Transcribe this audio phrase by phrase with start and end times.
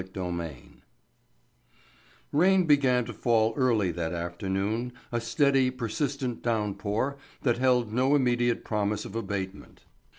[0.03, 0.81] Chapter Nine
[2.31, 8.65] Rain began to fall early that afternoon, a steady persistent downpour that held no immediate
[8.65, 9.83] promise of abatement.